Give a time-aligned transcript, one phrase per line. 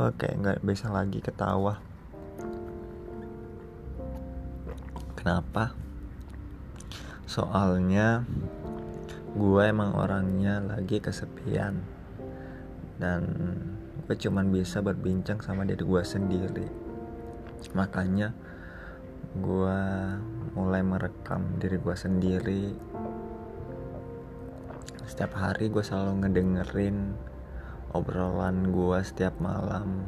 [0.00, 1.76] gue kayak nggak bisa lagi ketawa.
[5.12, 5.76] Kenapa?
[7.28, 8.24] Soalnya
[9.36, 11.84] gue emang orangnya lagi kesepian.
[12.96, 13.28] Dan
[14.08, 16.68] gue cuman bisa berbincang sama diri gue sendiri.
[17.76, 18.32] Makanya
[19.36, 19.80] gue
[20.56, 22.72] mulai merekam diri gue sendiri.
[25.04, 26.96] Setiap hari gue selalu ngedengerin
[27.90, 30.06] obrolan gue setiap malam.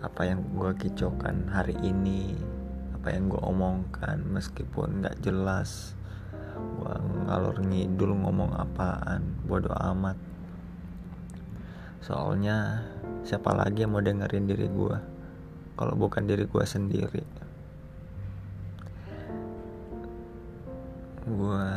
[0.00, 2.32] Apa yang gue kicaukan hari ini
[2.98, 5.94] apa yang gue omongkan meskipun gak jelas
[6.58, 6.94] gue
[7.30, 10.18] ngalur ngidul ngomong apaan bodoh amat.
[12.02, 12.82] Soalnya
[13.22, 14.96] siapa lagi yang mau dengerin diri gue
[15.78, 17.24] kalau bukan diri gue sendiri?
[21.28, 21.68] Gue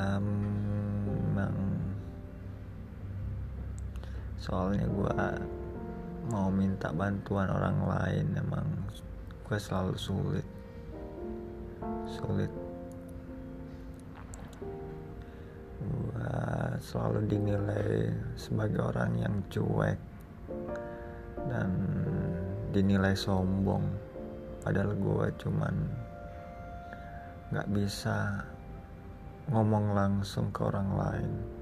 [4.42, 5.22] soalnya gue
[6.34, 8.66] mau minta bantuan orang lain emang
[9.46, 10.48] gue selalu sulit.
[12.10, 12.50] Sulit.
[15.78, 16.34] Gue
[16.82, 20.02] selalu dinilai sebagai orang yang cuek
[21.46, 21.70] dan
[22.74, 23.86] dinilai sombong.
[24.66, 25.76] Padahal gue cuman
[27.54, 28.42] nggak bisa
[29.54, 31.61] ngomong langsung ke orang lain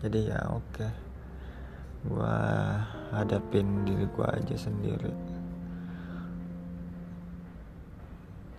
[0.00, 0.64] jadi ya oke.
[0.72, 0.92] Okay.
[2.00, 2.36] gue
[3.12, 5.12] hadapin diri gue aja sendiri.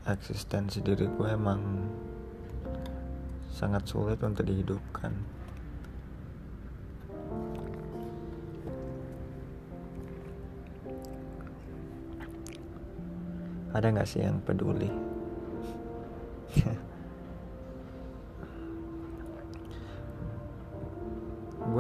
[0.05, 1.89] Eksistensi diri gue emang
[3.49, 5.13] sangat sulit untuk dihidupkan.
[13.73, 15.11] Ada nggak sih yang peduli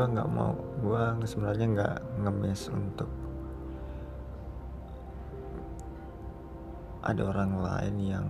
[0.01, 3.05] gue nggak mau gue sebenarnya nggak ngemis untuk
[7.05, 8.27] ada orang lain yang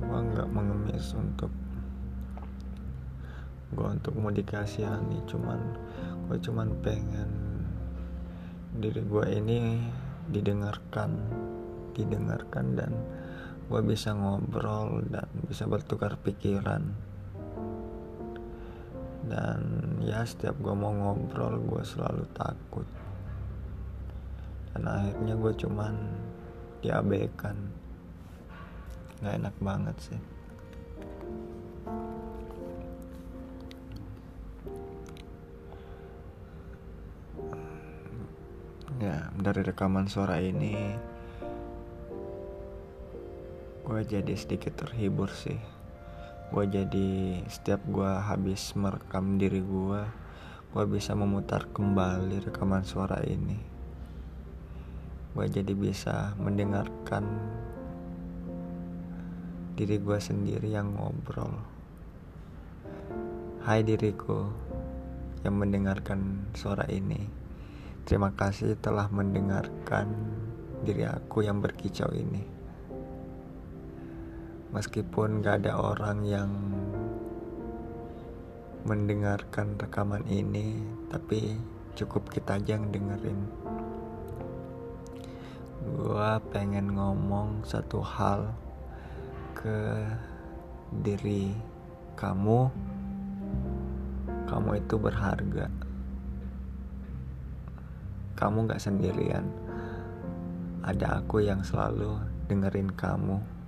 [0.00, 1.52] gue nggak mengemis untuk
[3.76, 5.28] gue untuk mau dikasihani.
[5.28, 5.60] Cuman
[6.32, 7.28] gue cuman pengen
[8.80, 9.76] diri gue ini
[10.32, 11.20] didengarkan
[11.92, 12.96] didengarkan dan
[13.68, 17.09] gue bisa ngobrol dan bisa bertukar pikiran
[19.30, 19.62] dan
[20.02, 22.86] ya setiap gue mau ngobrol gue selalu takut.
[24.74, 25.94] Dan akhirnya gue cuman
[26.82, 27.54] diabaikan.
[29.22, 30.20] Nggak enak banget sih.
[38.98, 40.98] Ya dari rekaman suara ini
[43.80, 45.79] gue jadi sedikit terhibur sih
[46.50, 47.08] gue jadi
[47.46, 50.02] setiap gue habis merekam diri gue
[50.70, 53.58] gue bisa memutar kembali rekaman suara ini
[55.32, 57.26] gue jadi bisa mendengarkan
[59.78, 61.54] diri gue sendiri yang ngobrol
[63.64, 64.50] hai diriku
[65.46, 67.40] yang mendengarkan suara ini
[68.10, 70.10] Terima kasih telah mendengarkan
[70.82, 72.59] diri aku yang berkicau ini.
[74.70, 76.50] Meskipun gak ada orang yang
[78.86, 80.78] mendengarkan rekaman ini,
[81.10, 81.58] tapi
[81.98, 83.40] cukup kita aja yang dengerin.
[85.96, 88.54] Gua pengen ngomong satu hal
[89.58, 90.06] ke
[91.02, 91.52] diri
[92.16, 92.70] kamu.
[94.46, 95.70] Kamu itu berharga
[98.40, 99.44] kamu gak sendirian.
[100.80, 102.16] Ada aku yang selalu
[102.48, 103.59] dengerin kamu.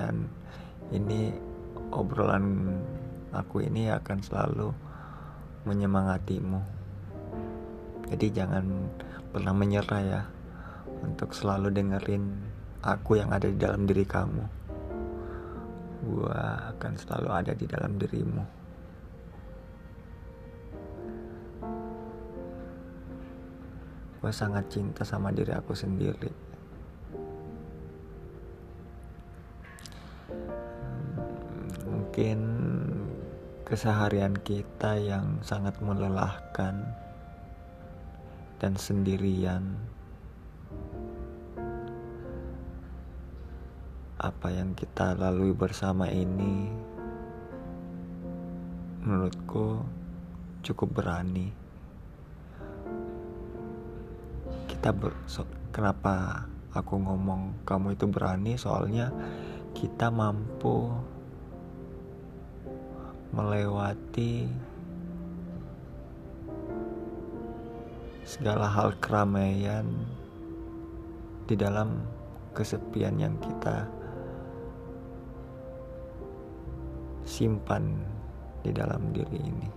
[0.00, 0.24] Dan
[0.96, 1.28] ini
[1.92, 2.72] obrolan
[3.36, 4.72] aku ini akan selalu
[5.68, 6.60] menyemangatimu.
[8.08, 8.64] Jadi jangan
[9.28, 10.22] pernah menyerah ya
[11.04, 12.24] untuk selalu dengerin
[12.80, 14.44] aku yang ada di dalam diri kamu.
[16.00, 18.60] Gua akan selalu ada di dalam dirimu.
[24.20, 26.49] gue sangat cinta sama diri aku sendiri
[32.10, 32.42] mungkin
[33.62, 36.90] keseharian kita yang sangat melelahkan
[38.58, 39.78] dan sendirian.
[44.18, 46.74] Apa yang kita lalui bersama ini
[49.06, 49.86] menurutku
[50.66, 51.54] cukup berani.
[54.66, 56.42] Kita ber, so, kenapa
[56.74, 58.58] aku ngomong kamu itu berani?
[58.58, 59.14] Soalnya
[59.78, 60.90] kita mampu
[63.30, 64.50] melewati
[68.26, 69.86] segala hal keramaian
[71.50, 72.02] di dalam
[72.54, 73.86] kesepian yang kita
[77.26, 77.94] simpan
[78.62, 79.68] di dalam diri ini.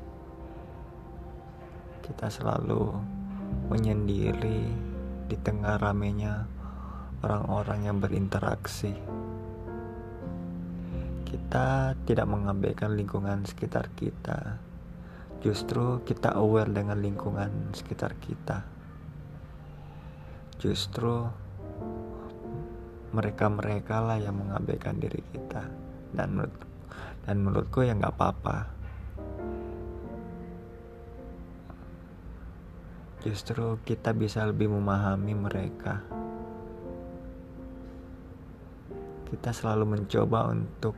[2.03, 2.93] Kita selalu
[3.69, 4.61] menyendiri
[5.29, 6.45] di tengah ramenya
[7.23, 8.91] orang-orang yang berinteraksi.
[11.33, 14.61] Kita tidak mengabaikan lingkungan sekitar kita.
[15.41, 18.61] Justru kita aware dengan lingkungan sekitar kita.
[20.61, 21.25] Justru
[23.17, 25.65] mereka-mereka lah yang mengabaikan diri kita.
[26.13, 26.53] Dan menurut
[27.25, 28.57] dan menurutku ya nggak apa-apa.
[33.25, 36.05] Justru kita bisa lebih memahami mereka.
[39.33, 40.93] kita selalu mencoba untuk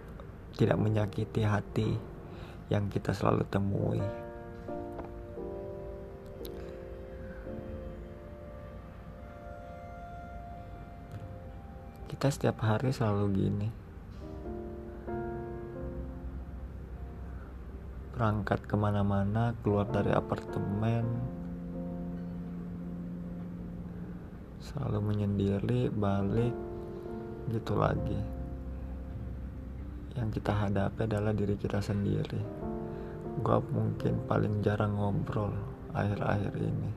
[0.56, 1.90] tidak menyakiti hati
[2.72, 4.02] yang kita selalu temui.
[12.08, 13.70] Kita setiap hari selalu gini.
[18.16, 21.04] Berangkat ke mana-mana, keluar dari apartemen,
[24.64, 26.56] selalu menyendiri, balik,
[27.52, 28.35] gitu lagi
[30.16, 32.40] yang kita hadapi adalah diri kita sendiri.
[33.44, 35.52] Gue mungkin paling jarang ngobrol
[35.92, 36.92] akhir-akhir ini.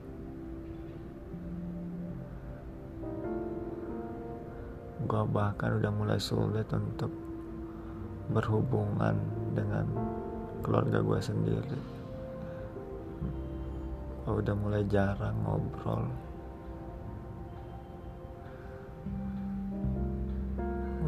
[5.03, 7.11] Gue bahkan udah mulai sulit untuk
[8.31, 9.19] berhubungan
[9.51, 9.83] dengan
[10.63, 11.79] keluarga gue sendiri.
[14.23, 16.28] Gue udah mulai jarang ngobrol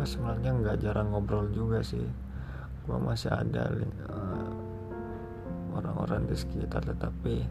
[0.02, 2.02] gue sebenarnya nggak jarang ngobrol juga sih.
[2.90, 3.70] Gue masih ada
[4.10, 4.50] uh,
[5.78, 7.46] orang-orang di sekitar tetapi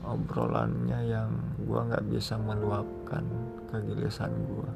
[0.00, 1.28] obrolannya yang
[1.60, 3.20] gue nggak bisa meluapkan
[3.68, 4.70] kegelisahan gue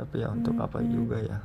[0.00, 1.36] tapi ya untuk apa juga ya.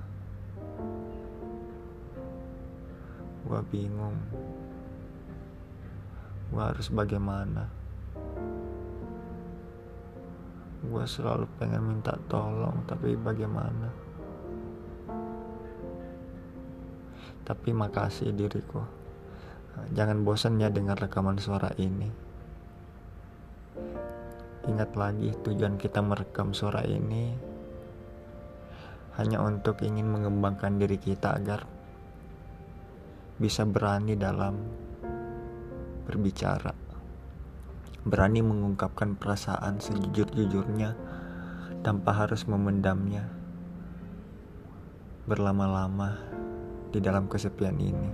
[3.44, 4.16] Gue bingung.
[6.48, 7.68] Gue harus bagaimana
[10.86, 13.90] gue selalu pengen minta tolong tapi bagaimana?
[17.46, 18.82] Tapi makasih diriku.
[19.92, 22.10] Jangan bosan ya dengar rekaman suara ini.
[24.66, 27.38] Ingat lagi tujuan kita merekam suara ini
[29.16, 31.64] hanya untuk ingin mengembangkan diri kita agar
[33.36, 34.56] bisa berani dalam
[36.08, 36.85] berbicara
[38.06, 40.94] berani mengungkapkan perasaan sejujur-jujurnya
[41.82, 43.26] tanpa harus memendamnya
[45.26, 46.22] berlama-lama
[46.94, 48.10] di dalam kesepian ini.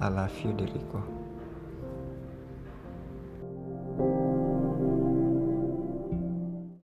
[0.00, 0.98] I love you diriku.